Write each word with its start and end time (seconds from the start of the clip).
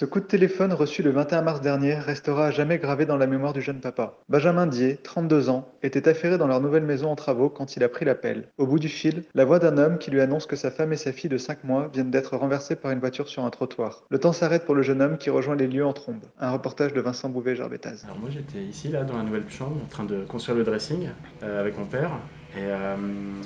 Ce 0.00 0.06
coup 0.06 0.20
de 0.20 0.24
téléphone 0.24 0.72
reçu 0.72 1.02
le 1.02 1.10
21 1.10 1.42
mars 1.42 1.60
dernier 1.60 1.92
restera 1.92 2.46
à 2.46 2.50
jamais 2.50 2.78
gravé 2.78 3.04
dans 3.04 3.18
la 3.18 3.26
mémoire 3.26 3.52
du 3.52 3.60
jeune 3.60 3.80
papa. 3.80 4.14
Benjamin 4.30 4.66
Dier, 4.66 4.96
32 4.96 5.50
ans, 5.50 5.68
était 5.82 6.08
affairé 6.08 6.38
dans 6.38 6.46
leur 6.46 6.62
nouvelle 6.62 6.84
maison 6.84 7.10
en 7.10 7.16
travaux 7.16 7.50
quand 7.50 7.76
il 7.76 7.84
a 7.84 7.88
pris 7.90 8.06
l'appel. 8.06 8.48
Au 8.56 8.66
bout 8.66 8.78
du 8.78 8.88
fil, 8.88 9.24
la 9.34 9.44
voix 9.44 9.58
d'un 9.58 9.76
homme 9.76 9.98
qui 9.98 10.10
lui 10.10 10.22
annonce 10.22 10.46
que 10.46 10.56
sa 10.56 10.70
femme 10.70 10.94
et 10.94 10.96
sa 10.96 11.12
fille 11.12 11.28
de 11.28 11.36
5 11.36 11.64
mois 11.64 11.90
viennent 11.92 12.10
d'être 12.10 12.34
renversées 12.34 12.76
par 12.76 12.92
une 12.92 12.98
voiture 12.98 13.28
sur 13.28 13.44
un 13.44 13.50
trottoir. 13.50 14.06
Le 14.08 14.18
temps 14.18 14.32
s'arrête 14.32 14.64
pour 14.64 14.74
le 14.74 14.80
jeune 14.80 15.02
homme 15.02 15.18
qui 15.18 15.28
rejoint 15.28 15.54
les 15.54 15.66
lieux 15.66 15.84
en 15.84 15.92
trombe. 15.92 16.24
Un 16.38 16.50
reportage 16.50 16.94
de 16.94 17.00
Vincent 17.02 17.28
Bouvet-Gerbetaz. 17.28 18.04
Alors 18.06 18.18
moi 18.18 18.30
j'étais 18.30 18.62
ici 18.62 18.88
là 18.88 19.04
dans 19.04 19.18
la 19.18 19.22
nouvelle 19.22 19.50
chambre 19.50 19.76
en 19.84 19.88
train 19.88 20.04
de 20.04 20.24
construire 20.24 20.56
le 20.56 20.64
dressing 20.64 21.10
euh, 21.42 21.60
avec 21.60 21.78
mon 21.78 21.84
père 21.84 22.12
et 22.56 22.62
euh, 22.62 22.96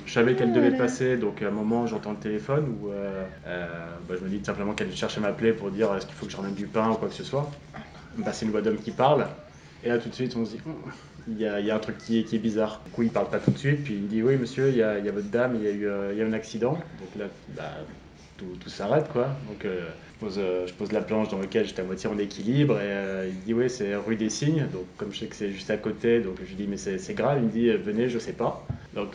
je 0.05 0.11
savais 0.11 0.35
qu'elle 0.35 0.51
devait 0.51 0.75
passer 0.75 1.15
donc 1.17 1.41
à 1.43 1.47
un 1.47 1.51
moment 1.51 1.85
j'entends 1.85 2.11
le 2.11 2.17
téléphone 2.17 2.75
où 2.79 2.89
euh, 2.89 3.23
euh, 3.45 3.67
bah, 4.07 4.15
je 4.17 4.23
me 4.23 4.29
dis 4.29 4.43
simplement 4.43 4.73
qu'elle 4.73 4.95
cherchait 4.95 5.19
à 5.19 5.21
m'appeler 5.21 5.53
pour 5.53 5.69
dire 5.69 5.93
est-ce 5.95 6.07
qu'il 6.07 6.15
faut 6.15 6.25
que 6.25 6.31
je 6.31 6.37
ramène 6.37 6.55
du 6.55 6.65
pain 6.65 6.89
ou 6.89 6.95
quoi 6.95 7.07
que 7.07 7.13
ce 7.13 7.23
soit. 7.23 7.51
Bah, 8.17 8.33
c'est 8.33 8.45
une 8.45 8.51
voix 8.51 8.61
d'homme 8.61 8.79
qui 8.79 8.91
parle 8.91 9.27
et 9.83 9.89
là 9.89 9.99
tout 9.99 10.09
de 10.09 10.15
suite 10.15 10.35
on 10.35 10.45
se 10.45 10.51
dit 10.51 10.61
Hum, 10.65 10.75
il 11.27 11.39
y, 11.39 11.47
a, 11.47 11.75
un 11.75 11.79
truc 11.79 11.97
qui 11.97 12.19
est, 12.19 12.37
bizarre. 12.37 12.81
Du 12.85 12.91
coup 12.91 13.03
il 13.03 13.09
parle 13.09 13.29
pas 13.29 13.39
tout 13.39 13.51
de 13.51 13.57
suite 13.57 13.83
puis 13.83 13.95
il 13.95 14.07
dit 14.07 14.23
oui 14.23 14.37
monsieur 14.37 14.69
il 14.69 14.77
y 14.77 14.83
a, 14.83 14.97
y 14.97 15.09
a 15.09 15.11
votre 15.11 15.29
dame 15.29 15.55
il 15.55 15.63
y 15.63 15.67
a 15.67 15.71
eu 15.71 16.15
y 16.17 16.21
a 16.21 16.25
un 16.25 16.33
accident 16.33 16.73
donc 16.99 17.15
là 17.15 17.25
bah, 17.49 17.71
tout, 18.37 18.69
s'arrête 18.69 19.11
quoi. 19.11 19.27
Donc 19.47 19.65
euh, 19.65 19.87
je, 20.13 20.25
pose, 20.25 20.35
euh, 20.37 20.67
je 20.67 20.73
pose 20.73 20.91
la 20.91 21.01
planche 21.01 21.29
dans 21.29 21.39
laquelle 21.39 21.65
j'étais 21.65 21.81
à 21.81 21.85
moitié 21.85 22.09
en 22.09 22.17
équilibre 22.17 22.75
et 22.75 22.83
euh, 22.83 23.29
il 23.29 23.39
dit 23.41 23.53
oui 23.53 23.69
c'est 23.69 23.95
rue 23.95 24.15
des 24.15 24.29
Cygnes 24.29 24.67
donc 24.71 24.85
comme 24.97 25.13
je 25.13 25.19
sais 25.19 25.27
que 25.27 25.35
c'est 25.35 25.51
juste 25.51 25.69
à 25.69 25.77
côté 25.77 26.19
donc 26.19 26.35
je 26.43 26.49
lui 26.49 26.55
dis 26.55 26.67
mais 26.67 26.77
c'est 26.77 27.13
grave 27.13 27.39
il 27.39 27.45
me 27.45 27.51
dit 27.51 27.69
venez 27.71 28.09
je 28.09 28.19
sais 28.19 28.33
pas. 28.33 28.65
Donc 28.93 29.09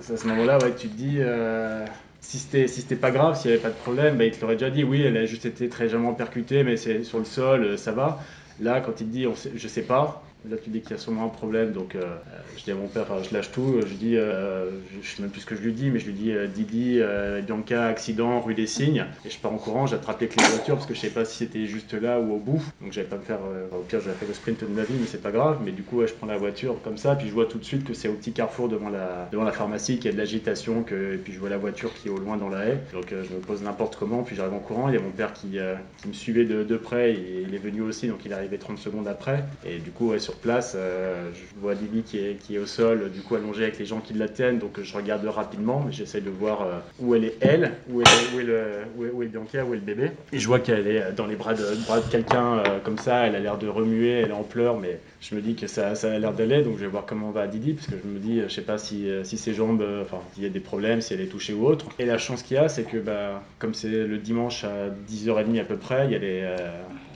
à 0.00 0.16
ce 0.16 0.26
moment-là 0.26 0.58
ouais 0.58 0.74
tu 0.76 0.88
te 0.88 0.96
dis 0.96 1.16
euh, 1.18 1.84
si 2.20 2.38
c'était 2.38 2.68
si 2.68 2.82
pas 2.96 3.10
grave 3.10 3.38
s'il 3.38 3.50
y 3.50 3.54
avait 3.54 3.62
pas 3.62 3.70
de 3.70 3.74
problème 3.74 4.16
bah, 4.16 4.24
il 4.24 4.32
te 4.32 4.40
l'aurait 4.40 4.56
déjà 4.56 4.70
dit 4.70 4.84
oui 4.84 5.02
elle 5.02 5.16
a 5.16 5.26
juste 5.26 5.46
été 5.46 5.68
très 5.68 5.84
légèrement 5.84 6.14
percutée 6.14 6.64
mais 6.64 6.76
c'est 6.76 7.04
sur 7.04 7.18
le 7.18 7.24
sol 7.24 7.78
ça 7.78 7.92
va. 7.92 8.20
Là 8.60 8.80
quand 8.80 9.00
il 9.00 9.06
te 9.06 9.12
dit 9.12 9.26
je 9.54 9.68
sais 9.68 9.82
pas 9.82 10.22
Là, 10.48 10.56
tu 10.62 10.70
dis 10.70 10.80
qu'il 10.80 10.90
y 10.90 10.94
a 10.94 10.98
sûrement 10.98 11.24
un 11.24 11.28
problème, 11.28 11.72
donc 11.72 11.94
euh, 11.94 12.16
je 12.56 12.64
dis 12.64 12.70
à 12.70 12.74
mon 12.74 12.88
père, 12.88 13.06
je 13.22 13.32
lâche 13.34 13.50
tout, 13.52 13.80
je 13.86 13.94
dis, 13.94 14.16
euh, 14.16 14.70
je, 15.02 15.08
sais 15.08 15.22
même 15.22 15.30
plus 15.30 15.42
ce 15.42 15.46
que 15.46 15.54
je 15.54 15.62
lui 15.62 15.72
dis, 15.72 15.90
mais 15.90 15.98
je 15.98 16.06
lui 16.06 16.12
dis, 16.12 16.32
euh, 16.32 16.46
Didi, 16.46 16.98
euh, 17.00 17.40
Bianca, 17.40 17.86
accident, 17.86 18.40
rue 18.40 18.54
des 18.54 18.66
Cygnes, 18.66 19.06
et 19.24 19.30
je 19.30 19.38
pars 19.38 19.52
en 19.52 19.56
courant, 19.56 19.86
j'attrape 19.86 20.20
les 20.20 20.28
clés 20.28 20.42
de 20.42 20.48
voiture 20.48 20.74
parce 20.74 20.86
que 20.86 20.94
je 20.94 21.00
savais 21.00 21.12
pas 21.12 21.24
si 21.24 21.38
c'était 21.38 21.66
juste 21.66 21.94
là 21.94 22.20
ou 22.20 22.34
au 22.34 22.38
bout, 22.38 22.62
donc 22.80 22.92
j'allais 22.92 23.06
pas 23.06 23.16
me 23.16 23.22
faire, 23.22 23.38
euh, 23.44 23.66
au 23.72 23.82
pire 23.82 24.00
j'avais 24.00 24.16
fait 24.16 24.26
le 24.26 24.34
sprint 24.34 24.62
de 24.62 24.66
ma 24.68 24.82
vie, 24.82 24.94
mais 24.98 25.06
c'est 25.06 25.22
pas 25.22 25.30
grave, 25.30 25.60
mais 25.64 25.72
du 25.72 25.82
coup 25.82 26.06
je 26.06 26.12
prends 26.12 26.26
la 26.26 26.38
voiture 26.38 26.76
comme 26.82 26.96
ça, 26.96 27.14
puis 27.16 27.28
je 27.28 27.32
vois 27.32 27.46
tout 27.46 27.58
de 27.58 27.64
suite 27.64 27.84
que 27.84 27.94
c'est 27.94 28.08
au 28.08 28.14
petit 28.14 28.32
carrefour 28.32 28.68
devant 28.68 28.90
la, 28.90 29.28
devant 29.32 29.44
la 29.44 29.52
pharmacie 29.52 29.96
qu'il 29.96 30.06
y 30.06 30.08
a 30.08 30.12
de 30.12 30.18
l'agitation, 30.18 30.82
que, 30.82 31.14
et 31.14 31.18
puis 31.18 31.32
je 31.32 31.38
vois 31.38 31.50
la 31.50 31.58
voiture 31.58 31.92
qui 31.94 32.08
est 32.08 32.10
au 32.10 32.18
loin 32.18 32.36
dans 32.36 32.48
la 32.48 32.66
haie, 32.66 32.78
donc 32.92 33.12
euh, 33.12 33.24
je 33.28 33.34
me 33.34 33.40
pose 33.40 33.62
n'importe 33.62 33.96
comment, 33.96 34.22
puis 34.22 34.36
j'arrive 34.36 34.54
en 34.54 34.60
courant, 34.60 34.88
il 34.88 34.94
y 34.94 34.98
a 34.98 35.00
mon 35.00 35.10
père 35.10 35.32
qui, 35.32 35.58
euh, 35.58 35.74
qui 35.98 36.08
me 36.08 36.12
suivait 36.12 36.44
de, 36.44 36.76
près, 36.76 37.14
il 37.14 37.54
est 37.54 37.58
venu 37.58 37.82
aussi, 37.82 38.08
donc 38.08 38.20
il 38.24 38.32
est 38.32 38.34
arrivé 38.34 38.58
30 38.58 38.78
secondes 38.78 39.06
après, 39.06 39.44
et 39.64 39.78
du 39.78 39.90
coup 39.90 40.12
place, 40.36 40.74
euh, 40.76 41.30
je 41.34 41.60
vois 41.60 41.74
Didi 41.74 42.02
qui 42.02 42.18
est, 42.54 42.58
au 42.58 42.66
sol, 42.66 43.10
du 43.10 43.20
coup 43.20 43.34
allongée 43.34 43.62
avec 43.64 43.78
les 43.78 43.86
gens 43.86 44.00
qui 44.00 44.14
la 44.14 44.28
tiennent, 44.28 44.58
donc 44.58 44.80
je 44.82 44.96
regarde 44.96 45.24
rapidement, 45.26 45.82
mais 45.84 45.92
j'essaie 45.92 46.20
de 46.20 46.30
voir 46.30 46.62
euh, 46.62 46.78
où 47.00 47.14
elle 47.14 47.24
est 47.24 47.36
elle, 47.40 47.72
où 47.90 48.02
est, 48.02 48.04
le, 48.42 48.62
où 48.96 49.04
est, 49.04 49.10
où 49.10 49.22
est 49.22 49.26
Bianca, 49.26 49.64
où 49.64 49.74
est 49.74 49.78
le 49.78 49.82
bébé. 49.82 50.10
Et 50.32 50.38
je 50.38 50.46
vois 50.46 50.58
qu'elle 50.60 50.86
est 50.86 51.12
dans 51.12 51.26
les 51.26 51.36
bras 51.36 51.54
de, 51.54 51.64
quelqu'un 52.10 52.58
euh, 52.58 52.78
comme 52.84 52.98
ça, 52.98 53.26
elle 53.26 53.36
a 53.36 53.40
l'air 53.40 53.58
de 53.58 53.68
remuer, 53.68 54.10
elle 54.10 54.30
est 54.30 54.32
en 54.32 54.42
pleurs, 54.42 54.78
mais 54.78 54.98
je 55.22 55.36
me 55.36 55.40
dis 55.40 55.54
que 55.54 55.68
ça, 55.68 55.90
a 55.90 56.18
l'air 56.18 56.32
d'aller, 56.32 56.62
donc 56.62 56.74
je 56.76 56.80
vais 56.80 56.88
voir 56.88 57.06
comment 57.06 57.30
va 57.30 57.46
Didi, 57.46 57.74
parce 57.74 57.86
que 57.86 57.94
je 58.02 58.08
me 58.08 58.18
dis, 58.18 58.40
euh, 58.40 58.48
je 58.48 58.54
sais 58.54 58.62
pas 58.62 58.76
si, 58.76 59.08
euh, 59.08 59.22
ses 59.22 59.54
jambes, 59.54 59.80
euh, 59.80 60.02
enfin, 60.02 60.18
s'il 60.34 60.42
y 60.42 60.46
a 60.46 60.48
des 60.48 60.60
problèmes, 60.60 61.00
si 61.00 61.14
elle 61.14 61.20
est 61.20 61.26
touchée 61.26 61.52
ou 61.52 61.64
autre. 61.64 61.86
Et 62.00 62.04
la 62.04 62.18
chance 62.18 62.42
qu'il 62.42 62.56
y 62.56 62.58
a, 62.58 62.68
c'est 62.68 62.82
que 62.82 62.96
bah, 62.96 63.42
comme 63.60 63.72
c'est 63.72 63.88
le 63.88 64.18
dimanche 64.18 64.64
à 64.64 64.88
10h30 65.08 65.60
à 65.60 65.64
peu 65.64 65.76
près, 65.76 66.06
il 66.06 66.12
y 66.12 66.16
a 66.16 66.18
les, 66.18 66.40
euh, 66.42 66.56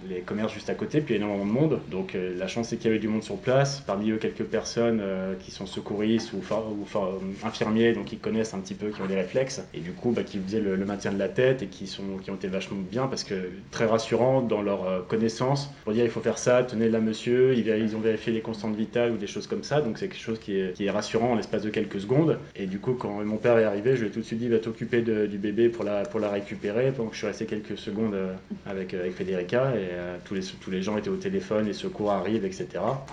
les 0.08 0.20
commerces 0.20 0.52
juste 0.52 0.70
à 0.70 0.74
côté, 0.74 1.00
puis 1.00 1.14
il 1.14 1.20
y 1.20 1.22
a 1.22 1.24
énormément 1.24 1.46
de 1.46 1.52
monde. 1.52 1.80
Donc 1.90 2.14
euh, 2.14 2.36
la 2.38 2.48
chance 2.48 2.68
c'est 2.68 2.76
qu'il 2.76 2.86
y 2.86 2.90
avait 2.90 2.98
du 2.98 3.08
monde 3.08 3.22
sur 3.22 3.36
place, 3.36 3.82
parmi 3.86 4.10
eux 4.10 4.16
quelques 4.16 4.44
personnes 4.44 5.00
euh, 5.02 5.34
qui 5.40 5.50
sont 5.50 5.66
secouristes 5.66 6.32
ou, 6.32 6.38
euh, 6.38 7.00
infirmiers, 7.44 7.92
donc 7.92 8.06
qui 8.06 8.16
connaissent 8.16 8.54
un 8.54 8.58
petit 8.58 8.74
peu, 8.74 8.88
qui 8.88 9.00
ont 9.02 9.06
des 9.06 9.16
réflexes, 9.16 9.62
et 9.74 9.80
du 9.80 9.92
coup 9.92 10.12
bah, 10.12 10.22
qui 10.22 10.38
faisaient 10.38 10.60
le, 10.60 10.76
maintien 10.86 11.12
de 11.12 11.18
la 11.18 11.28
tête 11.28 11.62
et 11.62 11.66
qui, 11.66 11.88
sont, 11.88 12.18
qui 12.22 12.30
ont 12.30 12.36
été 12.36 12.46
vachement 12.46 12.78
bien 12.78 13.08
parce 13.08 13.24
que 13.24 13.34
très 13.72 13.86
rassurants 13.86 14.40
dans 14.40 14.62
leur 14.62 15.06
connaissance. 15.08 15.70
Pour 15.84 15.92
dire 15.92 16.04
il 16.04 16.10
faut 16.10 16.20
faire 16.20 16.38
ça, 16.38 16.62
tenez 16.62 16.88
là 16.88 17.00
monsieur, 17.00 17.54
ils, 17.54 17.96
ont 17.96 18.00
vérifié 18.00 18.32
les 18.32 18.40
constantes 18.40 18.76
vitales 18.76 19.10
ou 19.10 19.16
des 19.16 19.26
choses 19.26 19.48
comme 19.48 19.64
ça, 19.64 19.80
donc 19.80 19.98
c'est 19.98 20.06
quelque 20.08 20.20
chose 20.20 20.38
qui 20.38 20.58
est, 20.58 20.90
rassurant 20.90 21.32
en 21.32 21.34
l'espace 21.34 21.62
de 21.62 21.70
quelques 21.70 22.00
secondes. 22.00 22.38
Et 22.54 22.66
du 22.66 22.78
coup 22.78 22.94
quand 22.94 23.24
mon 23.24 23.36
père 23.36 23.58
est 23.58 23.64
arrivé, 23.64 23.96
je 23.96 24.02
lui 24.02 24.08
ai 24.08 24.10
tout 24.10 24.20
de 24.20 24.24
suite 24.24 24.38
dit 24.38 24.48
va 24.48 24.58
t'occuper 24.58 25.02
du 25.02 25.38
bébé 25.38 25.68
pour 25.68 25.84
la, 25.84 26.04
récupérer, 26.30 26.92
donc 26.92 27.12
je 27.12 27.18
suis 27.18 27.26
resté 27.26 27.46
quelques 27.46 27.78
secondes 27.78 28.16
avec, 28.64 28.94
avec 28.94 29.14
Federica 29.14 29.72
euh, 29.96 30.16
tous, 30.24 30.70
les, 30.70 30.82
gens 30.82 30.96
étaient 30.96 31.08
au 31.08 31.16
téléphone, 31.16 31.66
les 31.66 31.72
secours 31.72 32.12
arrivent, 32.12 32.44
etc. 32.44 32.68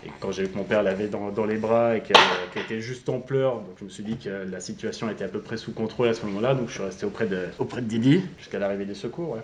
Et 0.05 0.09
quand 0.19 0.31
j'ai 0.31 0.43
vu 0.43 0.49
que 0.49 0.57
mon 0.57 0.63
père 0.63 0.83
l'avait 0.83 1.07
dans, 1.07 1.45
les 1.45 1.57
bras 1.57 1.97
et 1.97 2.01
qu'elle 2.01 2.15
qu'elle 2.53 2.63
était 2.63 2.81
juste 2.81 3.09
en 3.09 3.19
pleurs, 3.19 3.55
donc 3.55 3.75
je 3.79 3.85
me 3.85 3.89
suis 3.89 4.03
dit 4.03 4.17
que 4.17 4.29
la 4.29 4.59
situation 4.59 5.09
était 5.09 5.23
à 5.23 5.27
peu 5.27 5.39
près 5.39 5.57
sous 5.57 5.71
contrôle 5.71 6.07
à 6.07 6.13
ce 6.13 6.25
moment-là, 6.25 6.53
donc 6.53 6.67
je 6.67 6.73
suis 6.73 6.83
resté 6.83 7.05
auprès 7.05 7.25
de, 7.25 7.47
auprès 7.59 7.81
Didi 7.81 8.21
jusqu'à 8.37 8.59
l'arrivée 8.59 8.85
des 8.85 8.93
secours. 8.93 9.37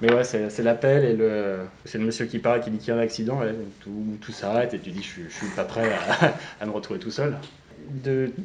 Mais 0.00 0.12
ouais, 0.12 0.24
c'est 0.24 0.62
l'appel 0.62 1.04
et 1.04 1.18
c'est 1.84 1.98
le 1.98 2.04
monsieur 2.04 2.26
qui 2.26 2.38
parle 2.38 2.60
qui 2.60 2.70
dit 2.70 2.78
qu'il 2.78 2.88
y 2.88 2.90
a 2.92 2.96
un 2.96 3.02
accident, 3.02 3.40
tout, 3.80 4.32
s'arrête 4.32 4.74
et 4.74 4.78
tu 4.78 4.90
dis 4.90 5.02
je, 5.02 5.22
je 5.28 5.34
suis 5.34 5.54
pas 5.56 5.64
prêt 5.64 5.90
à, 6.60 6.66
me 6.66 6.70
retrouver 6.70 7.00
tout 7.00 7.10
seul. 7.10 7.36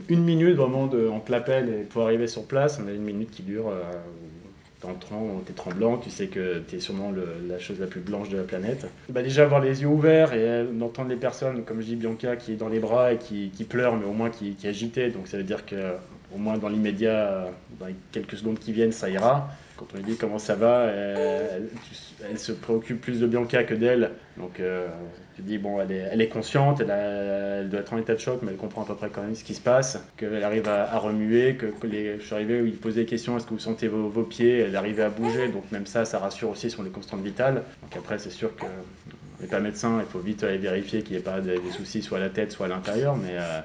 Une 0.09 0.23
minute 0.23 0.56
vraiment 0.56 0.83
entre 0.83 1.31
l'appel 1.31 1.69
et 1.69 1.83
pour 1.83 2.03
arriver 2.03 2.28
sur 2.28 2.45
place, 2.45 2.79
on 2.83 2.88
a 2.88 2.91
une 2.91 3.03
minute 3.03 3.31
qui 3.31 3.44
dure. 3.44 3.69
euh, 3.69 3.81
T'es 5.45 5.53
tremblant, 5.53 5.97
tu 5.97 6.09
sais 6.09 6.27
que 6.27 6.59
t'es 6.59 6.79
sûrement 6.79 7.11
la 7.47 7.59
chose 7.59 7.79
la 7.79 7.88
plus 7.88 8.01
blanche 8.01 8.29
de 8.29 8.38
la 8.38 8.44
planète. 8.44 8.88
Bah 9.09 9.21
déjà 9.21 9.44
avoir 9.44 9.61
les 9.61 9.81
yeux 9.81 9.88
ouverts 9.88 10.33
et 10.33 10.41
euh, 10.41 10.66
d'entendre 10.71 11.09
les 11.09 11.16
personnes, 11.16 11.63
comme 11.63 11.79
je 11.81 11.85
dis 11.85 11.95
Bianca, 11.95 12.35
qui 12.35 12.53
est 12.53 12.55
dans 12.55 12.69
les 12.69 12.79
bras 12.79 13.13
et 13.13 13.17
qui, 13.17 13.49
qui 13.55 13.63
pleure, 13.63 13.95
mais 13.95 14.05
au 14.05 14.13
moins 14.13 14.29
qui, 14.29 14.55
qui 14.55 14.67
est 14.67 14.71
agitée. 14.71 15.09
Donc 15.09 15.27
ça 15.27 15.38
veut 15.38 15.44
dire 15.44 15.66
que 15.66 15.94
au 16.33 16.38
moins 16.38 16.57
dans 16.57 16.69
l'immédiat, 16.69 17.11
euh, 17.11 17.49
dans 17.79 17.85
les 17.85 17.95
quelques 18.11 18.38
secondes 18.38 18.59
qui 18.59 18.73
viennent, 18.73 18.91
ça 18.91 19.09
ira. 19.09 19.49
Quand 19.83 19.95
on 19.95 19.97
lui 19.97 20.11
dit 20.11 20.17
comment 20.17 20.39
ça 20.39 20.55
va, 20.55 20.85
elle, 20.85 22.39
se 22.39 22.53
préoccupe 22.53 23.01
plus 23.01 23.19
de 23.19 23.27
Bianca 23.27 23.63
que 23.66 23.73
d'elle. 23.73 24.11
Donc 24.38 24.59
euh, 24.59 24.88
tu 25.35 25.41
dis 25.41 25.57
bon, 25.57 25.81
elle 25.81 25.91
est, 25.91 26.07
elle 26.09 26.29
consciente, 26.29 26.79
elle, 26.79 26.91
a- 26.91 27.59
elle 27.59 27.69
doit 27.69 27.81
être 27.81 27.94
en 27.94 27.97
état 27.97 28.13
de 28.13 28.19
choc, 28.19 28.39
mais 28.44 28.51
elle 28.51 28.57
comprend 28.57 28.83
à 28.83 28.85
peu 28.85 28.95
près 28.95 29.09
quand 29.09 29.21
même 29.21 29.35
ce 29.35 29.44
qui 29.44 29.53
se 29.53 29.61
passe, 29.61 30.01
qu'elle 30.16 30.44
arrive 30.44 30.67
à, 30.69 30.97
remuer, 30.99 31.57
que, 31.57 31.67
je 31.83 32.23
suis 32.23 32.33
arrivé 32.33 32.61
où 32.61 32.66
il 32.66 32.77
posait 32.77 33.01
des 33.01 33.05
questions, 33.07 33.35
est-ce 33.35 33.45
que 33.45 33.53
vous 33.53 33.59
sentez 33.59 33.88
vos, 33.89 34.07
vos 34.07 34.23
pieds, 34.23 34.59
elle 34.59 34.75
arrivait 34.75 35.03
à 35.03 35.09
bouger, 35.09 35.49
donc 35.49 35.69
même 35.71 35.85
ça, 35.85 36.05
ça 36.05 36.19
rassure 36.19 36.50
aussi 36.50 36.69
sur 36.69 36.83
les 36.83 36.89
constantes 36.89 37.21
vitales. 37.21 37.63
Donc 37.81 37.95
après, 37.97 38.19
c'est 38.19 38.29
sûr 38.31 38.55
que 38.55 38.65
on 39.38 39.44
n'est 39.44 39.49
pas 39.49 39.59
médecin, 39.59 39.99
il 39.99 40.05
faut 40.05 40.19
vite 40.19 40.44
aller 40.44 40.57
vérifier 40.57 41.01
qu'il 41.01 41.13
n'y 41.13 41.19
ait 41.19 41.23
pas 41.23 41.41
des, 41.41 41.59
soucis 41.71 42.01
soit 42.01 42.17
à 42.17 42.21
la 42.21 42.29
tête, 42.29 42.51
soit 42.51 42.67
à 42.67 42.69
l'intérieur, 42.69 43.16
mais 43.16 43.38
euh, 43.38 43.61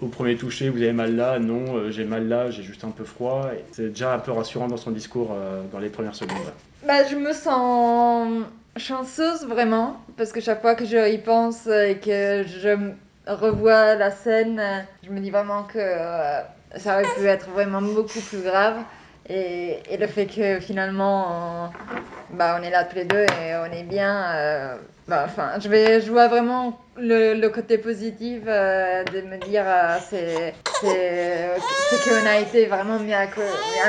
au, 0.00 0.08
premier 0.08 0.36
toucher, 0.36 0.68
vous 0.68 0.82
avez 0.82 0.92
mal 0.92 1.16
là, 1.16 1.38
non, 1.38 1.76
euh, 1.76 1.90
j'ai 1.90 2.04
mal 2.04 2.28
là, 2.28 2.50
j'ai 2.50 2.62
juste 2.62 2.84
un 2.84 2.90
peu 2.90 3.04
froid, 3.04 3.50
c'est 3.72 3.88
déjà 3.88 4.14
un 4.14 4.18
peu 4.18 4.32
rassurant 4.32 4.68
dans 4.68 4.76
son 4.76 4.90
discours 4.90 5.30
euh, 5.32 5.62
dans 5.72 5.78
les 5.78 5.88
premières 5.88 6.14
secondes. 6.14 6.38
Bah, 6.86 7.04
je 7.04 7.16
me 7.16 7.32
sens 7.32 8.44
chanceuse 8.76 9.46
vraiment, 9.46 9.96
parce 10.16 10.32
que 10.32 10.40
chaque 10.40 10.60
fois 10.60 10.74
que 10.74 10.84
je 10.84 11.12
y 11.12 11.18
pense 11.18 11.66
et 11.66 11.98
que 11.98 12.44
je 12.46 12.90
revois 13.26 13.94
la 13.94 14.10
scène, 14.10 14.62
je 15.02 15.10
me 15.10 15.20
dis 15.20 15.30
vraiment 15.30 15.62
que 15.64 15.78
ça 16.76 16.94
aurait 16.94 17.08
pu 17.16 17.26
être 17.26 17.48
vraiment 17.50 17.80
beaucoup 17.80 18.20
plus 18.20 18.42
grave. 18.42 18.76
Et, 19.28 19.82
et 19.90 19.96
le 19.96 20.06
fait 20.06 20.26
que 20.26 20.60
finalement, 20.60 21.70
on, 22.30 22.36
bah, 22.36 22.56
on 22.58 22.62
est 22.62 22.70
là 22.70 22.84
tous 22.84 22.96
les 22.96 23.04
deux 23.04 23.22
et 23.24 23.56
on 23.60 23.72
est 23.72 23.82
bien. 23.82 24.24
euh, 24.34 24.76
bah, 25.08 25.22
enfin, 25.24 25.52
je, 25.60 25.68
vais, 25.68 26.00
je 26.00 26.10
vois 26.10 26.28
vraiment 26.28 26.78
le, 26.96 27.34
le 27.34 27.48
côté 27.48 27.78
positif 27.78 28.42
euh, 28.46 29.04
de 29.04 29.20
me 29.22 29.36
dire 29.38 29.64
euh, 29.66 29.98
c'est 30.08 30.54
c'est 30.80 31.50
c'est 31.90 32.08
qu'on 32.10 32.26
a 32.26 32.38
été 32.38 32.66
vraiment 32.66 32.98
bien 32.98 33.26
que 33.26 33.40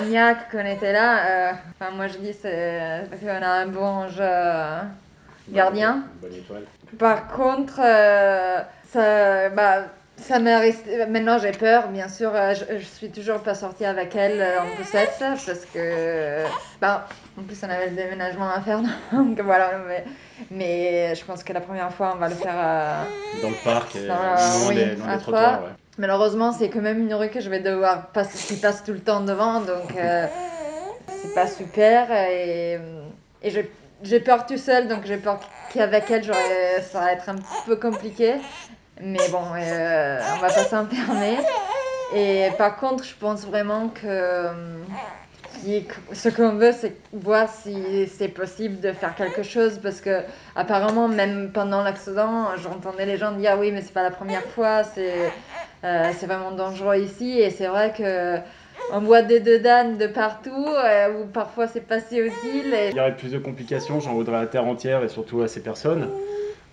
bien 0.10 0.36
qu'on 0.52 0.66
était 0.66 0.94
là. 0.94 1.18
euh, 1.50 1.52
enfin, 1.80 1.92
moi 1.92 2.08
je 2.08 2.18
dis 2.18 2.34
c'est 2.40 3.02
parce 3.10 3.22
qu'on 3.22 3.44
a 3.46 3.50
un 3.50 3.68
bon 3.68 3.84
ange 3.84 4.22
gardien. 5.50 6.04
Bonne 6.22 6.34
étoile. 6.34 6.64
Par 7.00 7.28
contre, 7.28 7.76
ça, 8.92 9.50
bah, 9.50 9.86
Ça 10.20 10.40
m'est 10.40 10.58
resté. 10.58 11.06
Maintenant, 11.06 11.38
j'ai 11.38 11.52
peur, 11.52 11.90
bien 11.90 12.08
sûr. 12.10 12.34
euh, 12.34 12.54
Je, 12.56 12.80
je 12.80 12.86
suis 12.86 13.12
toujours 13.12 13.42
pas 13.44 13.54
sortie 13.54 13.86
avec 13.86 14.16
elle 14.16 14.42
euh, 14.42 14.62
en 14.64 14.70
poussette 14.72 15.16
parce 15.20 15.66
que. 15.66 16.48
Bah, 16.82 17.08
en 17.38 17.44
plus, 17.44 17.62
on 17.64 17.70
avait 17.70 17.90
le 17.90 17.96
déménagement 17.96 18.50
à 18.50 18.60
faire. 18.62 18.82
Donc 19.12 19.40
voilà. 19.42 19.78
Mais, 19.88 20.04
mais 20.50 21.16
je 21.16 21.24
pense 21.24 21.44
que 21.44 21.54
la 21.54 21.62
première 21.62 21.94
fois, 21.94 22.14
on 22.16 22.20
va 22.20 22.30
le 22.30 22.36
faire. 22.36 22.56
euh, 22.58 23.40
Dans 23.42 23.52
le 23.52 23.56
parc 23.58 23.92
Ça, 23.94 24.58
loin 24.58 24.70
oui, 24.70 24.76
des 24.76 24.96
à 25.08 25.18
trottoirs. 25.18 25.62
ouais. 25.64 25.70
Malheureusement, 26.00 26.52
c'est 26.52 26.70
quand 26.70 26.82
même 26.82 27.00
une 27.00 27.14
rue 27.14 27.30
que 27.30 27.40
je 27.40 27.50
vais 27.50 27.60
devoir 27.60 28.08
passer, 28.12 28.38
qui 28.54 28.60
passe 28.60 28.84
tout 28.84 28.94
le 28.94 29.00
temps 29.00 29.22
devant, 29.22 29.62
donc 29.62 29.96
euh, 29.96 30.28
c'est 31.08 31.34
pas 31.34 31.48
super. 31.48 32.12
Et, 32.12 32.80
et 33.42 33.50
j'ai- 33.50 33.72
j'ai 34.04 34.20
peur 34.20 34.46
tout 34.46 34.58
seul, 34.58 34.88
donc 34.88 35.06
j'ai 35.06 35.18
peur 35.18 35.40
qu'avec 35.70 36.10
elle, 36.12 36.24
ça 36.24 37.00
va 37.00 37.14
être 37.14 37.30
un 37.30 37.36
petit 37.36 37.56
peu 37.66 37.76
compliqué. 37.76 38.36
Mais 39.02 39.30
bon, 39.32 39.44
euh, 39.56 40.20
on 40.36 40.40
va 40.40 40.48
pas 40.48 40.64
s'enfermer. 40.64 41.38
Et 42.16 42.50
par 42.58 42.78
contre, 42.78 43.04
je 43.04 43.16
pense 43.20 43.46
vraiment 43.46 43.90
que 43.90 44.08
euh, 44.08 44.52
ce 46.14 46.30
qu'on 46.30 46.54
veut, 46.56 46.72
c'est 46.72 46.96
voir 47.14 47.50
si 47.50 48.08
c'est 48.08 48.30
possible 48.30 48.80
de 48.80 48.92
faire 48.92 49.16
quelque 49.16 49.44
chose 49.44 49.80
parce 49.82 50.02
que 50.02 50.22
apparemment, 50.56 51.08
même 51.08 51.52
pendant 51.52 51.84
l'accident, 51.84 52.56
j'entendais 52.58 53.06
les 53.06 53.18
gens 53.18 53.32
dire 53.32 53.58
oui, 53.60 53.72
mais 53.72 53.82
c'est 53.82 53.94
pas 53.94 54.04
la 54.04 54.12
première 54.12 54.46
fois, 54.46 54.84
c'est 54.84 55.32
euh, 55.84 56.12
vraiment 56.26 56.52
dangereux 56.52 56.98
ici. 56.98 57.40
Et 57.40 57.50
c'est 57.50 57.68
vrai 57.68 57.94
que 57.98 58.38
on 58.94 59.02
voit 59.02 59.22
des 59.22 59.40
deux 59.40 59.60
d'âne 59.60 59.98
de 59.98 60.08
partout, 60.08 60.66
euh, 60.68 61.22
où 61.22 61.26
parfois 61.26 61.68
c'est 61.68 61.86
pas 61.86 62.00
si 62.00 62.18
utile. 62.18 62.74
Et... 62.74 62.90
Il 62.92 62.96
y 62.96 63.00
aurait 63.00 63.16
plus 63.16 63.32
de 63.32 63.40
complications, 63.40 64.00
j'en 64.00 64.14
voudrais 64.14 64.38
à 64.38 64.42
la 64.42 64.48
terre 64.48 64.66
entière 64.66 65.04
et 65.04 65.10
surtout 65.10 65.42
à 65.42 65.48
ces 65.48 65.62
personnes. 65.62 66.10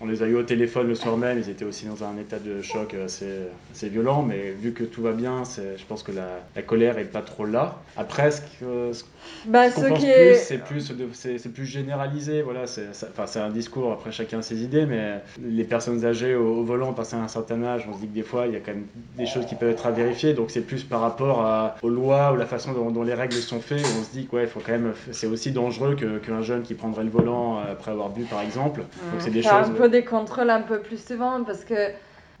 On 0.05 0.07
les 0.07 0.21
a 0.21 0.27
eu 0.27 0.35
au 0.35 0.43
téléphone 0.43 0.87
le 0.87 0.93
soir 0.93 1.17
même, 1.17 1.39
ils 1.39 1.49
étaient 1.49 1.65
aussi 1.65 1.87
dans 1.87 2.03
un 2.03 2.15
état 2.17 2.37
de 2.37 2.61
choc 2.61 2.93
assez, 2.93 3.25
assez 3.71 3.89
violent, 3.89 4.21
mais 4.21 4.51
vu 4.51 4.71
que 4.71 4.83
tout 4.83 5.01
va 5.01 5.13
bien, 5.13 5.41
je 5.57 5.83
pense 5.85 6.03
que 6.03 6.11
la, 6.11 6.41
la 6.55 6.61
colère 6.61 6.99
est 6.99 7.05
pas 7.05 7.23
trop 7.23 7.45
là. 7.45 7.77
Après, 7.97 8.29
ce 8.29 8.41
que- 8.41 8.93
ce 8.93 9.03
Bah, 9.47 9.69
qu'on 9.71 9.81
ce 9.81 9.87
pense 9.87 9.99
qui 9.99 10.05
plus, 10.05 10.11
est... 10.21 10.33
c'est 10.35 10.57
plus, 10.59 10.93
c'est 11.13 11.39
généralisé. 11.65 12.41
Voilà, 12.43 12.67
c'est 12.67 13.39
un 13.39 13.49
discours, 13.49 13.91
après 13.91 14.11
chacun 14.11 14.41
ses 14.43 14.61
idées, 14.63 14.85
mais 14.85 15.21
les 15.43 15.63
personnes 15.63 16.05
âgées 16.05 16.35
au, 16.35 16.59
au 16.59 16.63
volant, 16.63 16.93
passé 16.93 17.15
un 17.15 17.27
certain 17.27 17.63
âge, 17.63 17.85
on 17.89 17.93
se 17.93 17.99
dit 18.01 18.07
que 18.07 18.13
des 18.13 18.23
fois, 18.23 18.45
il 18.47 18.53
y 18.53 18.55
a 18.55 18.59
quand 18.59 18.73
même 18.73 18.85
des 19.17 19.25
choses 19.25 19.45
qui 19.47 19.55
peuvent 19.55 19.69
être 19.71 19.87
à 19.87 19.91
vérifier. 19.91 20.33
Donc 20.33 20.51
c'est 20.51 20.61
plus 20.61 20.83
par 20.83 21.01
rapport 21.01 21.41
à- 21.41 21.75
aux 21.81 21.89
lois 21.89 22.31
ou 22.33 22.35
la 22.35 22.45
façon 22.45 22.73
dont, 22.73 22.91
dont 22.91 23.03
les 23.03 23.13
règles 23.15 23.33
sont 23.33 23.59
faites. 23.59 23.79
On 23.99 24.03
se 24.03 24.11
dit 24.11 24.27
que 24.27 24.35
ouais, 24.35 24.43
il 24.43 24.49
faut 24.49 24.59
quand 24.59 24.73
même, 24.73 24.93
c'est 25.11 25.27
aussi 25.27 25.51
dangereux 25.51 25.95
qu'un 25.95 26.41
jeune 26.41 26.61
qui 26.61 26.75
prendrait 26.75 27.03
le 27.03 27.09
volant 27.09 27.57
euh, 27.59 27.71
après 27.71 27.91
avoir 27.91 28.09
bu, 28.09 28.23
par 28.25 28.41
exemple. 28.41 28.81
Donc 29.11 29.21
c'est 29.21 29.31
des 29.31 29.41
choses. 29.63 29.71
Des 29.99 30.05
contrôles 30.05 30.49
un 30.49 30.61
peu 30.61 30.81
plus 30.81 31.03
souvent 31.05 31.43
parce 31.43 31.63
que 31.65 31.73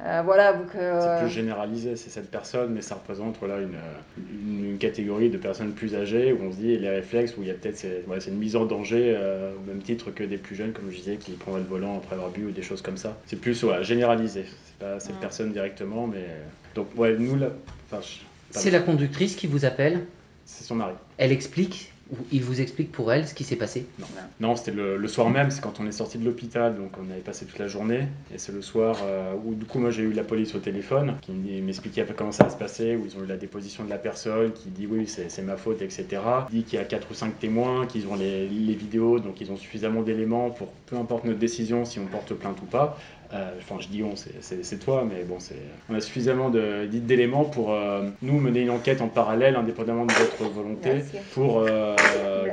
euh, 0.01 0.21
voilà 0.23 0.51
vous 0.53 0.65
que 0.65 0.77
C'est 0.99 1.23
plus 1.25 1.29
généralisé, 1.29 1.95
c'est 1.95 2.09
cette 2.09 2.29
personne, 2.31 2.73
mais 2.73 2.81
ça 2.81 2.95
représente 2.95 3.37
voilà, 3.39 3.59
une, 3.59 3.77
une, 4.17 4.65
une 4.71 4.77
catégorie 4.77 5.29
de 5.29 5.37
personnes 5.37 5.73
plus 5.73 5.95
âgées 5.95 6.33
où 6.33 6.41
on 6.43 6.51
se 6.51 6.57
dit 6.57 6.77
les 6.77 6.89
réflexes, 6.89 7.35
où 7.37 7.41
il 7.43 7.47
y 7.47 7.51
a 7.51 7.53
peut-être 7.53 7.77
c'est 7.77 8.03
voilà, 8.05 8.21
c'est 8.21 8.31
une 8.31 8.37
mise 8.37 8.55
en 8.55 8.65
danger 8.65 9.13
euh, 9.15 9.55
au 9.55 9.61
même 9.61 9.81
titre 9.81 10.11
que 10.11 10.23
des 10.23 10.37
plus 10.37 10.55
jeunes, 10.55 10.73
comme 10.73 10.89
je 10.89 10.97
disais, 10.97 11.17
qui 11.17 11.31
prendraient 11.37 11.61
le 11.61 11.67
volant 11.67 11.97
après 11.97 12.15
avoir 12.15 12.31
bu 12.31 12.45
ou 12.45 12.51
des 12.51 12.61
choses 12.61 12.81
comme 12.81 12.97
ça. 12.97 13.17
C'est 13.25 13.39
plus 13.39 13.63
voilà, 13.63 13.83
généralisé, 13.83 14.45
c'est 14.65 14.77
pas 14.77 14.99
cette 14.99 15.15
Mm. 15.15 15.19
personne 15.19 15.51
directement, 15.53 16.07
mais 16.07 16.25
donc 16.75 16.87
ouais, 16.97 17.15
nous 17.17 17.35
là, 17.37 17.49
enfin, 17.89 18.01
je- 18.01 18.25
C'est 18.51 18.71
la 18.71 18.79
conductrice 18.79 19.35
qui 19.35 19.47
vous 19.47 19.65
appelle? 19.65 20.07
c'est 20.45 20.63
son 20.63 20.75
mari. 20.75 20.93
Elle 21.17 21.31
explique, 21.31 21.91
ou 22.11 22.17
il 22.31 22.43
vous 22.43 22.61
explique 22.61 22.91
pour 22.91 23.11
elle 23.11 23.27
ce 23.27 23.33
qui 23.33 23.43
s'est 23.43 23.55
passé. 23.55 23.87
Non, 24.39 24.55
c'était 24.55 24.71
le, 24.71 25.07
soir 25.07 25.29
même, 25.29 25.49
c'est 25.49 25.61
quand 25.61 25.79
on 25.79 25.87
est 25.87 25.91
sorti 25.91 26.17
de 26.17 26.25
l'hôpital, 26.25 26.75
donc 26.75 26.91
on 26.99 27.09
avait 27.09 27.21
passé 27.21 27.45
toute 27.45 27.57
la 27.57 27.67
journée. 27.67 28.07
Et 28.33 28.37
c'est 28.37 28.51
le 28.51 28.61
soir 28.61 28.97
euh, 29.03 29.33
où, 29.43 29.55
du 29.55 29.65
coup, 29.65 29.79
moi 29.79 29.89
j'ai 29.89 30.03
eu 30.03 30.13
la 30.13 30.23
police 30.23 30.53
au 30.55 30.59
téléphone 30.59 31.15
qui 31.21 31.31
m'expliquait 31.31 32.05
comment 32.15 32.31
ça 32.31 32.45
va 32.45 32.49
se 32.49 32.57
passer, 32.57 32.95
où 32.95 33.05
ils 33.05 33.17
ont 33.17 33.23
eu 33.23 33.27
la 33.27 33.37
déposition 33.37 33.83
de 33.83 33.89
la 33.89 33.97
personne, 33.97 34.51
qui 34.53 34.69
dit 34.69 34.87
oui, 34.87 35.07
c'est 35.07 35.41
ma 35.41 35.57
faute, 35.57 35.81
etc. 35.81 36.05
Il 36.51 36.59
dit 36.59 36.63
qu'il 36.63 36.79
y 36.79 36.81
a 36.81 36.85
4 36.85 37.09
ou 37.09 37.13
5 37.13 37.39
témoins, 37.39 37.87
qu'ils 37.87 38.07
ont 38.07 38.15
les 38.15 38.47
vidéos, 38.75 39.19
donc 39.19 39.41
ils 39.41 39.51
ont 39.51 39.57
suffisamment 39.57 40.01
d'éléments 40.01 40.51
pour 40.51 40.67
peu 40.85 40.97
importe 40.97 41.25
notre 41.25 41.39
décision, 41.39 41.85
si 41.85 41.99
on 41.99 42.05
porte 42.05 42.33
plainte 42.33 42.61
ou 42.61 42.65
pas. 42.65 42.97
Euh, 43.33 43.51
Enfin, 43.57 43.77
je 43.79 43.87
dis 43.87 44.03
on, 44.03 44.15
c'est- 44.15 44.79
toi, 44.79 45.07
mais 45.07 45.23
bon, 45.23 45.37
on 45.89 45.95
a 45.95 46.01
suffisamment 46.01 46.49
d'éléments 46.49 47.45
pour 47.45 47.73
euh, 47.73 48.09
nous 48.21 48.39
mener 48.39 48.61
une 48.61 48.69
enquête 48.69 49.01
en 49.01 49.07
parallèle, 49.07 49.55
indépendamment 49.55 50.05
de 50.05 50.13
votre 50.13 50.43
volonté, 50.51 50.93
Merci. 50.93 51.17
pour 51.33 51.59
euh, 51.59 51.95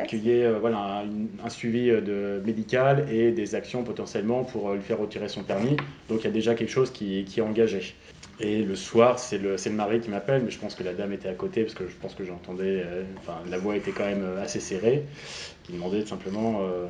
qu'il 0.08 0.24
y 0.24 0.30
ait 0.30 0.50
voilà, 0.52 1.04
un, 1.44 1.48
suivi 1.48 1.88
de, 1.88 2.40
médical 2.44 3.06
et 3.10 3.32
des 3.32 3.54
actions 3.54 3.82
potentiellement 3.82 4.44
pour 4.44 4.72
lui 4.72 4.80
faire 4.80 4.98
retirer 4.98 5.28
son 5.28 5.42
permis. 5.42 5.76
Donc 6.08 6.20
il 6.20 6.24
y 6.24 6.28
a 6.28 6.30
déjà 6.30 6.54
quelque 6.54 6.70
chose 6.70 6.90
qui, 6.90 7.24
qui 7.24 7.40
est 7.40 7.42
engagé. 7.42 7.94
Et 8.40 8.62
le 8.62 8.74
soir, 8.74 9.18
c'est 9.18 9.38
le, 9.38 9.56
mari 9.70 10.00
qui 10.00 10.10
m'appelle, 10.10 10.42
mais 10.44 10.50
je 10.50 10.58
pense 10.58 10.74
que 10.74 10.82
la 10.82 10.94
dame 10.94 11.12
était 11.12 11.28
à 11.28 11.34
côté, 11.34 11.62
parce 11.62 11.74
que 11.74 11.86
je 11.86 11.94
pense 11.94 12.14
que 12.14 12.24
j'entendais, 12.24 12.82
euh, 12.84 13.04
enfin 13.18 13.34
la 13.48 13.58
voix 13.58 13.76
était 13.76 13.92
quand 13.92 14.06
même 14.06 14.26
assez 14.42 14.58
serrée, 14.58 15.04
qui 15.62 15.72
demandait 15.72 16.04
simplement 16.06 16.60
euh, 16.62 16.86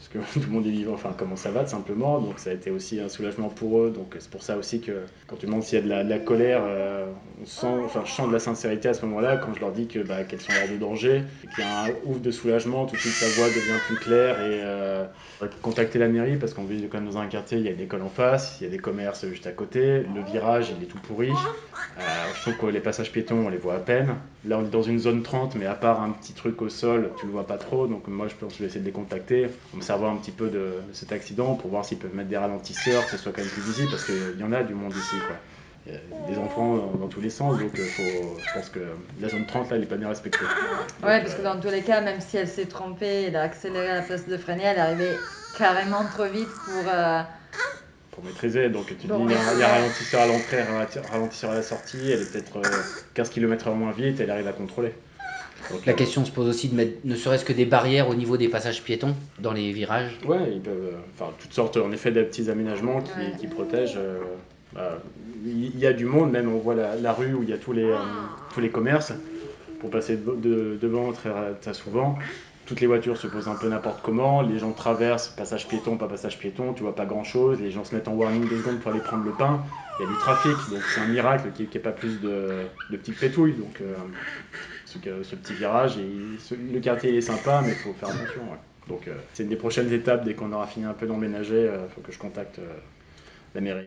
est-ce 0.00 0.08
que 0.08 0.18
tout 0.40 0.46
le 0.46 0.52
monde 0.52 0.66
est 0.66 0.70
vivant, 0.70 0.94
enfin 0.94 1.14
comment 1.16 1.36
ça 1.36 1.50
va 1.50 1.64
tout 1.64 1.70
simplement. 1.70 2.20
Donc 2.20 2.38
ça 2.38 2.50
a 2.50 2.52
été 2.52 2.70
aussi 2.70 3.00
un 3.00 3.08
soulagement 3.08 3.48
pour 3.48 3.80
eux. 3.80 3.90
Donc 3.90 4.14
c'est 4.18 4.30
pour 4.30 4.42
ça 4.42 4.56
aussi 4.56 4.80
que 4.80 5.04
quand 5.26 5.36
tu 5.36 5.46
demandes 5.46 5.62
s'il 5.62 5.78
y 5.78 5.82
a 5.92 6.02
de 6.02 6.08
la, 6.08 6.18
colère, 6.18 6.62
euh, 6.64 7.06
on 7.40 7.46
sent, 7.46 7.66
enfin 7.84 8.02
je 8.04 8.12
sens 8.12 8.28
de 8.28 8.32
la 8.32 8.38
sincérité 8.38 8.88
à 8.88 8.94
ce 8.94 9.04
moment-là 9.06 9.36
quand 9.36 9.54
je 9.54 9.60
leur 9.60 9.72
dis 9.72 9.86
que 9.86 10.00
bah, 10.00 10.24
qu'elles 10.24 10.40
sont 10.40 10.52
hors 10.52 10.70
de 10.70 10.76
danger, 10.76 11.22
qu'il 11.54 11.64
y 11.64 11.66
a 11.66 11.84
un 11.84 11.88
ouf 12.04 12.20
de 12.20 12.30
soulagement, 12.30 12.86
tout 12.86 12.96
de 12.96 13.00
suite 13.00 13.12
sa 13.12 13.28
voix 13.28 13.48
devient 13.48 13.80
plus 13.86 13.96
claire 13.96 14.40
et 14.40 14.60
euh, 14.62 15.04
contacter 15.62 15.98
la 15.98 16.08
mairie 16.08 16.36
parce 16.36 16.54
qu'on 16.54 16.64
vit 16.64 16.86
quand 16.90 16.98
même 17.00 17.10
dans 17.10 17.18
un 17.18 17.26
quartier, 17.26 17.58
il 17.58 17.64
y 17.64 17.68
a 17.68 17.72
une 17.72 17.80
école 17.80 18.02
en 18.02 18.08
face, 18.08 18.58
il 18.60 18.64
y 18.64 18.66
a 18.66 18.70
des 18.70 18.78
commerces 18.78 19.26
juste 19.26 19.46
à 19.46 19.52
côté, 19.52 20.00
le 20.00 20.22
virage 20.30 20.72
il 20.76 20.82
est 20.82 20.86
tout 20.86 20.98
pourri. 20.98 21.30
Euh, 21.30 22.02
je 22.34 22.40
trouve 22.42 22.56
que 22.56 22.66
les 22.66 22.80
passages 22.80 23.12
piétons 23.12 23.46
on 23.46 23.48
les 23.48 23.58
voit 23.58 23.74
à 23.74 23.78
peine. 23.78 24.14
Là 24.46 24.58
on 24.58 24.64
est 24.64 24.70
dans 24.70 24.82
une 24.82 24.98
zone 24.98 25.22
30 25.22 25.56
mais 25.56 25.66
à 25.66 25.74
part 25.74 26.02
un 26.02 26.10
petit 26.10 26.32
truc 26.32 26.60
au 26.62 26.68
sol 26.68 27.10
tu 27.18 27.26
le 27.26 27.32
vois 27.32 27.46
pas 27.46 27.58
trop 27.58 27.86
donc 27.86 28.06
moi 28.08 28.28
je 28.28 28.34
pense 28.34 28.52
que 28.52 28.58
je 28.58 28.62
vais 28.62 28.68
essayer 28.68 28.80
de 28.80 28.86
les 28.86 28.92
contacter 28.92 29.48
savoir 29.86 30.12
un 30.12 30.16
petit 30.16 30.32
peu 30.32 30.48
de, 30.48 30.58
de 30.88 30.92
cet 30.92 31.12
accident 31.12 31.54
pour 31.54 31.70
voir 31.70 31.84
s'ils 31.84 31.98
peuvent 31.98 32.14
mettre 32.14 32.28
des 32.28 32.36
ralentisseurs 32.36 33.04
que 33.06 33.10
ce 33.10 33.16
soit 33.16 33.32
quand 33.32 33.42
même 33.42 33.50
plus 33.50 33.62
visible 33.62 33.90
parce 33.90 34.04
qu'il 34.04 34.38
y 34.38 34.42
en 34.44 34.52
a 34.52 34.62
du 34.62 34.74
monde 34.74 34.96
ici 34.96 35.20
quoi. 35.22 35.36
Il 35.86 35.92
y 35.92 35.96
a 35.96 36.00
des 36.26 36.38
enfants 36.38 36.76
dans, 36.76 36.92
dans 36.96 37.08
tous 37.08 37.20
les 37.20 37.30
sens 37.30 37.58
donc 37.58 37.78
euh, 37.78 37.86
faut, 37.86 38.40
je 38.44 38.52
pense 38.52 38.70
que 38.70 38.80
la 39.20 39.28
zone 39.28 39.46
30 39.46 39.70
là 39.70 39.76
elle 39.76 39.84
est 39.84 39.86
pas 39.86 39.96
bien 39.96 40.08
respectée. 40.08 40.38
Ouais, 41.02 41.18
Donc, 41.18 41.22
parce 41.22 41.34
que 41.34 41.40
euh, 41.40 41.44
dans 41.54 41.60
tous 41.60 41.68
les 41.70 41.82
cas, 41.82 42.00
même 42.00 42.20
si 42.20 42.36
elle 42.36 42.48
s'est 42.48 42.66
trompée, 42.66 43.24
elle 43.28 43.36
a 43.36 43.42
accéléré 43.42 43.88
à 43.88 43.94
la 43.96 44.02
place 44.02 44.26
de 44.26 44.36
freiner, 44.36 44.64
elle 44.64 44.76
est 44.78 44.80
arrivée 44.80 45.20
carrément 45.52 46.04
trop 46.06 46.26
vite 46.26 46.50
pour. 46.64 46.88
euh, 46.88 47.22
pour 48.10 48.24
maîtriser. 48.24 48.68
Donc 48.68 48.86
tu 48.98 49.06
Bon, 49.06 49.18
dis, 49.18 49.24
il 49.24 49.30
y, 49.30 49.34
a, 49.34 49.54
ouais. 49.54 49.66
ralentisseur 49.68 50.20
à 50.22 50.26
l'entrée, 50.26 50.62
ralenti- 50.62 50.98
ralentisseur 50.98 51.50
à 51.50 51.54
la 51.54 51.62
sortie, 51.62 52.10
elle 52.10 52.22
est 52.22 52.24
peut-être 52.26 52.58
euh, 52.58 52.82
15 53.14 53.30
km/h 53.30 53.74
moins 53.74 53.92
vite, 53.92 54.20
elle 54.20 54.30
arrive 54.30 54.46
à 54.48 54.52
contrôler. 54.52 54.94
La 55.84 55.92
euh, 55.92 55.96
question 55.96 56.24
se 56.24 56.30
pose 56.30 56.48
aussi 56.48 56.68
de 56.68 56.74
mettre 56.74 56.92
ne 57.04 57.14
serait-ce 57.16 57.44
que 57.44 57.52
des 57.52 57.64
barrières 57.64 58.08
au 58.08 58.14
niveau 58.14 58.36
des 58.36 58.48
passages 58.48 58.82
piétons 58.82 59.14
dans 59.40 59.52
les 59.52 59.72
virages. 59.72 60.18
Ouais, 60.24 60.52
ils 60.52 60.60
peuvent, 60.60 60.92
euh, 60.92 60.98
enfin 61.14 61.32
toutes 61.38 61.52
sortes, 61.52 61.76
en 61.76 61.90
effet, 61.92 62.10
de 62.12 62.22
petits 62.22 62.50
aménagements 62.50 63.00
qui, 63.00 63.18
Ouais. 63.18 63.32
qui 63.38 63.46
protègent. 63.46 63.96
euh, 63.98 64.18
bah, 64.74 64.98
Il 65.44 65.78
y 65.78 65.86
a 65.86 65.92
du 65.92 66.04
monde, 66.06 66.30
même 66.30 66.48
on 66.52 66.58
voit 66.58 66.74
la, 66.74 66.96
la 66.96 67.12
rue 67.12 67.34
où 67.34 67.42
il 67.42 67.48
y 67.48 67.52
a 67.52 67.58
tous 67.58 67.72
les, 67.72 67.90
euh, 67.90 67.98
tous 68.52 68.60
les 68.60 68.70
commerces. 68.70 69.12
Pour 69.80 69.90
passer 69.90 70.16
de- 70.16 70.34
de- 70.34 70.78
devant 70.80 71.12
très, 71.12 71.30
très 71.60 71.74
souvent, 71.74 72.18
toutes 72.64 72.80
les 72.80 72.86
voitures 72.86 73.16
se 73.16 73.26
posent 73.26 73.46
un 73.48 73.54
peu 73.54 73.68
n'importe 73.68 74.00
comment, 74.02 74.40
les 74.42 74.58
gens 74.58 74.72
traversent, 74.72 75.28
passage 75.28 75.68
piéton, 75.68 75.96
pas 75.98 76.08
passage 76.08 76.38
piéton, 76.38 76.72
tu 76.72 76.82
vois 76.82 76.94
pas 76.96 77.04
grand 77.04 77.24
chose, 77.24 77.60
les 77.60 77.70
gens 77.70 77.84
se 77.84 77.94
mettent 77.94 78.08
en 78.08 78.14
warning 78.14 78.48
deux 78.48 78.56
secondes 78.56 78.80
pour 78.80 78.90
aller 78.90 79.00
prendre 79.00 79.24
le 79.24 79.32
pain, 79.32 79.62
il 79.98 80.02
y 80.02 80.04
a 80.06 80.08
du 80.08 80.16
trafic, 80.18 80.68
donc 80.70 80.80
c'est 80.88 81.00
un 81.00 81.06
miracle 81.06 81.50
qu'il 81.54 81.66
n'y 81.66 81.76
ait 81.76 81.78
pas 81.78 81.92
plus 81.92 82.20
de, 82.20 82.62
de 82.90 82.96
petites 82.96 83.18
pétouilles. 83.20 83.52
Donc 83.52 83.80
euh, 83.82 83.94
ce, 84.86 84.98
ce 85.22 85.34
petit 85.36 85.54
virage, 85.54 85.98
et 85.98 86.38
ce- 86.38 86.54
le 86.54 86.80
quartier 86.80 87.16
est 87.16 87.20
sympa, 87.20 87.60
mais 87.62 87.70
il 87.72 87.76
faut 87.76 87.92
faire 87.92 88.08
attention. 88.08 88.42
ouais. 88.50 88.58
Donc 88.88 89.08
euh, 89.08 89.14
c'est 89.34 89.42
une 89.42 89.48
des 89.48 89.56
prochaines 89.56 89.92
étapes, 89.92 90.24
dès 90.24 90.34
qu'on 90.34 90.52
aura 90.52 90.66
fini 90.66 90.86
un 90.86 90.94
peu 90.94 91.06
d'emménager, 91.06 91.64
il 91.70 91.92
faut 91.94 92.00
que 92.00 92.12
je 92.12 92.18
contacte 92.18 92.58
euh, 92.60 92.72
la 93.54 93.60
mairie. 93.60 93.86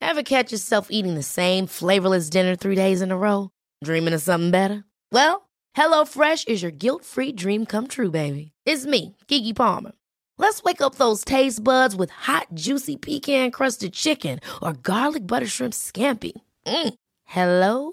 Ever 0.00 0.22
catch 0.22 0.50
yourself 0.52 0.88
eating 0.90 1.14
the 1.14 1.22
same 1.22 1.66
flavorless 1.66 2.30
dinner 2.30 2.56
three 2.56 2.74
days 2.74 3.02
in 3.02 3.10
a 3.12 3.16
row? 3.16 3.50
Dreaming 3.84 4.14
of 4.14 4.22
something 4.22 4.50
better? 4.50 4.84
Well, 5.12 5.48
HelloFresh 5.76 6.48
is 6.48 6.62
your 6.62 6.70
guilt 6.72 7.04
free 7.04 7.30
dream 7.30 7.66
come 7.66 7.86
true, 7.88 8.10
baby. 8.10 8.52
It's 8.64 8.86
me, 8.86 9.14
Gigi 9.28 9.52
Palmer. 9.52 9.92
Let's 10.38 10.62
wake 10.62 10.80
up 10.80 10.94
those 10.96 11.24
taste 11.24 11.62
buds 11.62 11.94
with 11.94 12.10
hot, 12.10 12.46
juicy 12.54 12.96
pecan 12.96 13.50
crusted 13.50 13.92
chicken 13.92 14.40
or 14.62 14.72
garlic 14.72 15.26
butter 15.26 15.46
shrimp 15.46 15.74
scampi. 15.74 16.32
Mm. 16.66 16.94
Hello 17.26 17.92